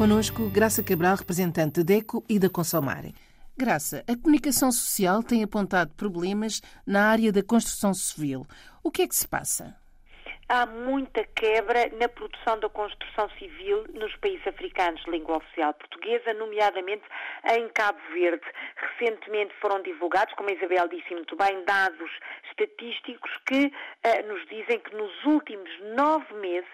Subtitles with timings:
[0.00, 3.14] Conosco, Graça Cabral, representante da DECO e da Consomarem.
[3.54, 8.46] Graça, a comunicação social tem apontado problemas na área da construção civil.
[8.82, 9.76] O que é que se passa?
[10.50, 16.34] Há muita quebra na produção da construção civil nos países africanos de língua oficial portuguesa,
[16.34, 17.04] nomeadamente
[17.54, 18.44] em Cabo Verde.
[18.74, 22.10] Recentemente foram divulgados, como a Isabel disse muito bem, dados
[22.50, 26.68] estatísticos que uh, nos dizem que nos últimos nove meses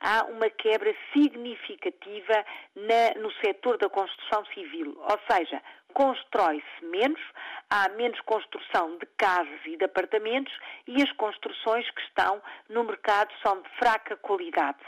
[0.00, 2.44] há uma quebra significativa
[2.74, 4.98] na, no setor da construção civil.
[4.98, 7.20] Ou seja, constrói-se menos,
[7.68, 10.52] há menos construção de casas e de apartamentos
[10.86, 14.78] e as construções que estão no mercado são de fraca qualidade.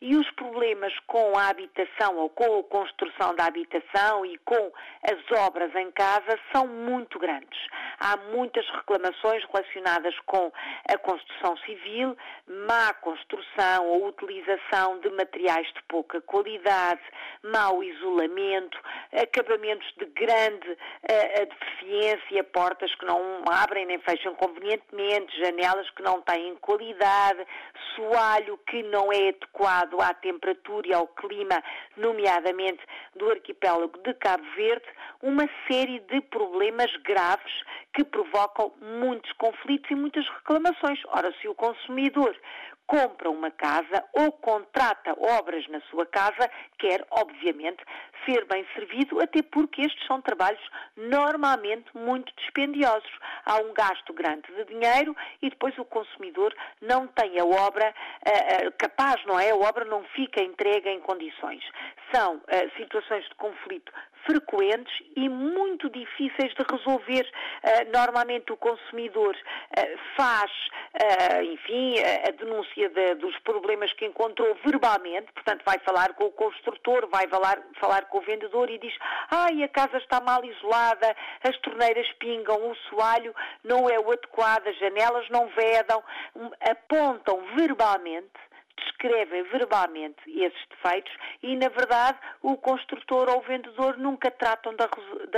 [0.00, 5.38] E os problemas com a habitação ou com a construção da habitação e com as
[5.46, 7.60] obras em casa são muito grandes.
[7.98, 10.50] Há muitas reclamações relacionadas com
[10.88, 17.02] a construção civil, má construção ou utilização de materiais de pouca qualidade,
[17.42, 18.78] mau isolamento,
[19.12, 20.76] acabamentos de grande grande
[21.08, 27.46] a, a deficiência, portas que não abrem nem fecham convenientemente, janelas que não têm qualidade,
[27.94, 31.62] soalho que não é adequado à temperatura e ao clima,
[31.96, 32.82] nomeadamente
[33.14, 34.86] do arquipélago de Cabo Verde,
[35.22, 37.52] uma série de problemas graves
[37.94, 41.00] que provocam muitos conflitos e muitas reclamações.
[41.08, 42.36] Ora, se o consumidor
[42.90, 47.78] compra uma casa ou contrata obras na sua casa, quer, obviamente,
[48.26, 50.60] ser bem servido, até porque estes são trabalhos
[50.96, 53.10] normalmente muito dispendiosos.
[53.46, 56.52] Há um gasto grande de dinheiro e depois o consumidor
[56.82, 59.50] não tem a obra uh, capaz, não é?
[59.50, 61.62] A obra não fica entregue em condições.
[62.12, 63.92] São uh, situações de conflito
[64.26, 67.26] frequentes e muito difíceis de resolver.
[67.62, 70.50] Uh, normalmente o consumidor uh, faz,
[70.94, 76.32] uh, enfim, a denúncia de, dos problemas que encontrou verbalmente, portanto vai falar com o
[76.32, 78.94] construtor, vai falar, falar com o vendedor e diz
[79.30, 83.34] ai, a casa está mal isolada, as torneiras pingam, o soalho
[83.64, 86.02] não é o adequado, as janelas não vedam,
[86.60, 94.30] apontam verbalmente descrevem verbalmente esses defeitos e, na verdade, o construtor ou o vendedor nunca
[94.30, 94.88] tratam da,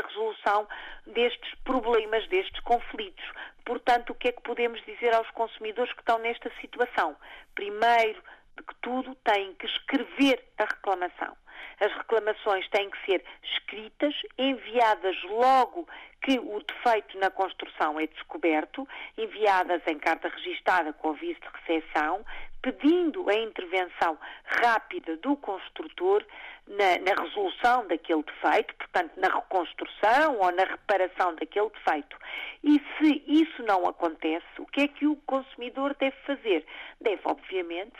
[0.00, 0.66] resolução
[1.06, 3.24] destes problemas, destes conflitos.
[3.64, 7.16] Portanto, o que é que podemos dizer aos consumidores que estão nesta situação?
[7.54, 8.22] Primeiro
[8.56, 11.36] de que tudo, têm que escrever a reclamação.
[11.80, 15.88] As reclamações têm que ser escritas, enviadas logo
[16.22, 22.24] que o defeito na construção é descoberto, enviadas em carta registada com aviso de recepção,
[22.62, 26.24] pedindo a intervenção rápida do construtor
[26.66, 32.16] na, na, resolução daquele defeito, portanto, na reconstrução ou na reparação daquele defeito.
[32.62, 36.66] E se isso não acontece, o que é que o consumidor deve fazer?
[37.00, 37.96] Deve, obviamente,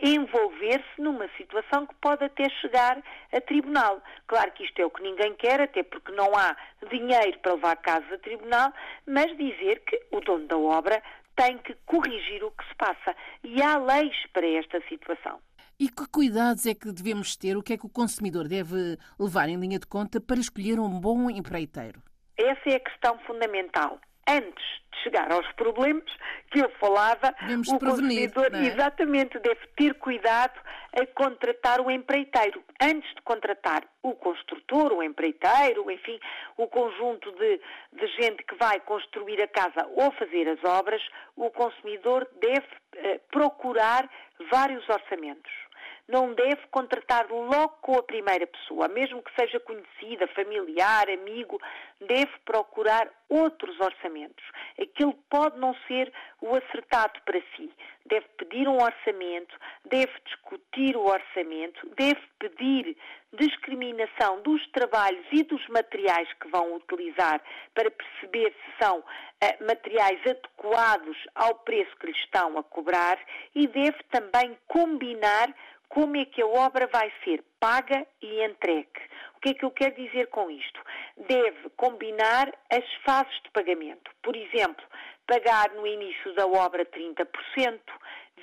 [0.00, 3.02] envolver-se numa situação que pode até chegar
[3.32, 4.00] a tribunal.
[4.26, 6.56] Claro que isto é o que ninguém quer, até porque não há
[6.88, 8.72] dinheiro para levar casos a tribunal,
[9.06, 11.02] mas dizer que o dono da obra
[11.36, 13.14] tem que corrigir o que se passa.
[13.44, 15.38] E há leis para esta situação.
[15.78, 17.56] E que cuidados é que devemos ter?
[17.56, 20.98] O que é que o consumidor deve levar em linha de conta para escolher um
[20.98, 22.02] bom empreiteiro?
[22.38, 24.00] Essa é a questão fundamental.
[24.28, 26.04] Antes de chegar aos problemas
[26.50, 28.66] que eu falava, Devemos o consumidor é?
[28.66, 30.58] exatamente deve ter cuidado
[30.92, 32.62] a contratar o empreiteiro.
[32.80, 36.18] Antes de contratar o construtor, o empreiteiro, enfim,
[36.56, 37.60] o conjunto de,
[37.92, 41.02] de gente que vai construir a casa ou fazer as obras,
[41.36, 44.08] o consumidor deve eh, procurar
[44.50, 45.65] vários orçamentos
[46.08, 51.60] não deve contratar logo com a primeira pessoa, mesmo que seja conhecida, familiar, amigo,
[52.00, 54.44] deve procurar outros orçamentos.
[54.80, 57.70] Aquele pode não ser o acertado para si.
[58.04, 62.96] Deve pedir um orçamento, deve discutir o orçamento, deve pedir
[63.32, 67.42] discriminação dos trabalhos e dos materiais que vão utilizar
[67.74, 73.18] para perceber se são uh, materiais adequados ao preço que lhe estão a cobrar
[73.54, 75.52] e deve também combinar
[75.88, 79.00] como é que a obra vai ser paga e entregue.
[79.36, 80.80] O que é que eu quero dizer com isto?
[81.28, 84.10] Deve combinar as fases de pagamento.
[84.22, 84.84] Por exemplo,
[85.26, 87.80] pagar no início da obra 30%,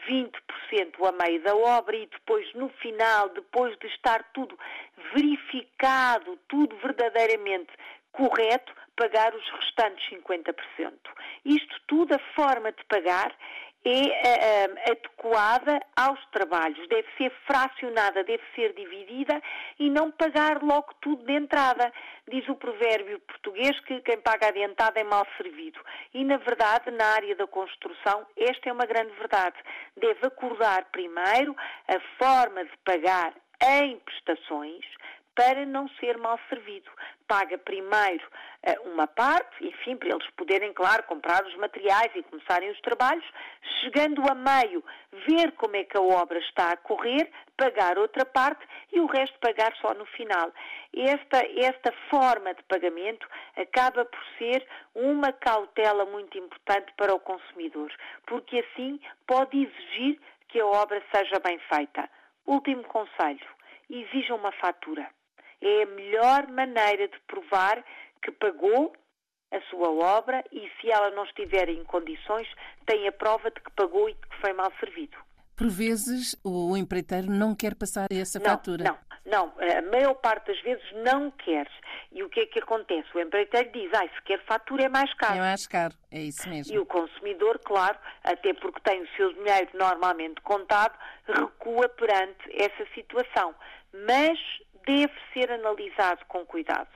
[0.08, 4.58] 20% a meio da obra e depois, no final, depois de estar tudo
[5.14, 7.72] verificado, tudo verdadeiramente
[8.12, 10.56] correto, pagar os restantes 50%.
[11.46, 13.36] Isto tudo, a forma de pagar
[13.86, 19.42] é uh, adequada aos trabalhos, deve ser fracionada, deve ser dividida
[19.78, 21.92] e não pagar logo tudo de entrada.
[22.30, 25.80] Diz o provérbio português que quem paga adiantado é mal servido.
[26.14, 29.58] E, na verdade, na área da construção, esta é uma grande verdade.
[29.98, 31.56] Deve acordar primeiro
[31.88, 34.86] a forma de pagar em prestações
[35.36, 36.90] para não ser mal servido.
[37.28, 38.26] Paga primeiro
[38.68, 43.26] uh, uma parte, enfim, para eles poderem, claro, comprar os materiais e começarem os trabalhos.
[43.82, 44.84] Chegando a meio,
[45.28, 49.38] ver como é que a obra está a correr, pagar outra parte e o resto
[49.40, 50.52] pagar só no final.
[50.96, 57.92] Esta, esta forma de pagamento acaba por ser uma cautela muito importante para o consumidor,
[58.28, 60.20] porque assim pode exigir
[60.50, 62.08] que a obra seja bem feita.
[62.46, 63.48] Último conselho:
[63.90, 65.10] exija uma fatura
[65.64, 67.84] é a melhor maneira de provar
[68.22, 68.94] que pagou
[69.52, 72.48] a sua obra e se ela não estiver em condições,
[72.86, 75.18] tem a prova de que pagou e de que foi mal servido.
[75.56, 78.84] Por vezes o empreiteiro não quer passar essa não, fatura.
[78.84, 81.70] Não, não, a maior parte das vezes não quer.
[82.12, 83.08] E o que é que acontece?
[83.16, 85.36] O empreiteiro diz, ah, se quer fatura é mais caro.
[85.36, 86.74] É mais caro, é isso mesmo.
[86.74, 92.86] E o consumidor, claro, até porque tem o seu dinheiro normalmente contado, recua perante essa
[92.94, 93.54] situação.
[94.08, 94.40] Mas
[94.86, 96.90] deve ser analisado com cuidado.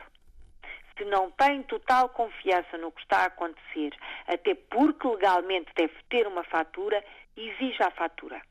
[0.98, 3.96] Se não tem total confiança no que está a acontecer,
[4.28, 7.04] até porque legalmente deve ter uma fatura,
[7.36, 8.42] exija a fatura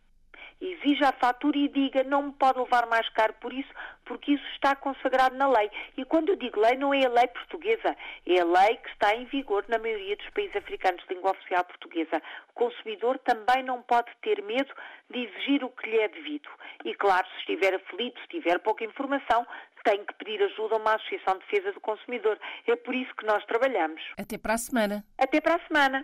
[0.61, 3.69] exija a fatura e diga não me pode levar mais caro por isso,
[4.05, 5.71] porque isso está consagrado na lei.
[5.97, 9.15] E quando eu digo lei, não é a lei portuguesa, é a lei que está
[9.15, 12.23] em vigor na maioria dos países africanos de língua oficial portuguesa.
[12.51, 14.73] O consumidor também não pode ter medo
[15.11, 16.49] de exigir o que lhe é devido.
[16.85, 19.47] E claro, se estiver aflito, se tiver pouca informação,
[19.85, 22.39] tem que pedir ajuda a uma Associação de Defesa do Consumidor.
[22.67, 24.03] É por isso que nós trabalhamos.
[24.19, 25.05] Até para a semana.
[25.17, 26.03] Até para a semana.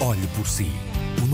[0.00, 0.87] Olhe por si